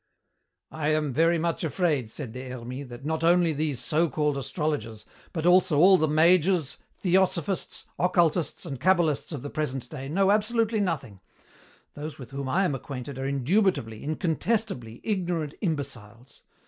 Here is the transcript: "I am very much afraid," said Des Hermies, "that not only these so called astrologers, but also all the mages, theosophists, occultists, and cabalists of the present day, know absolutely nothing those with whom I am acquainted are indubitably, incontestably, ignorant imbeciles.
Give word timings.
"I 0.71 0.87
am 0.95 1.13
very 1.13 1.37
much 1.37 1.63
afraid," 1.63 2.09
said 2.09 2.31
Des 2.31 2.49
Hermies, 2.49 2.87
"that 2.87 3.05
not 3.05 3.23
only 3.23 3.53
these 3.53 3.79
so 3.79 4.09
called 4.09 4.35
astrologers, 4.35 5.05
but 5.31 5.45
also 5.45 5.77
all 5.77 5.95
the 5.97 6.07
mages, 6.07 6.77
theosophists, 6.97 7.85
occultists, 7.99 8.65
and 8.65 8.79
cabalists 8.79 9.31
of 9.31 9.43
the 9.43 9.51
present 9.51 9.87
day, 9.91 10.09
know 10.09 10.31
absolutely 10.31 10.79
nothing 10.79 11.19
those 11.93 12.17
with 12.17 12.31
whom 12.31 12.49
I 12.49 12.65
am 12.65 12.73
acquainted 12.73 13.19
are 13.19 13.27
indubitably, 13.27 14.03
incontestably, 14.03 15.01
ignorant 15.03 15.53
imbeciles. 15.61 16.41